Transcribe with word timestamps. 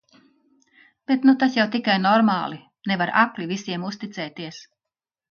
Bet 1.09 1.25
nu 1.29 1.33
tas 1.43 1.57
jau 1.57 1.65
tikai 1.75 1.97
normāli, 2.05 2.57
nevar 2.91 3.11
akli 3.25 3.45
visiem 3.51 3.85
uzticēties. 3.91 4.63